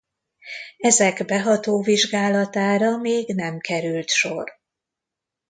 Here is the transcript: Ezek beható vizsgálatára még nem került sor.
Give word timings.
Ezek 0.77 1.25
beható 1.25 1.81
vizsgálatára 1.81 2.97
még 2.97 3.35
nem 3.35 3.59
került 3.59 4.09
sor. 4.09 4.49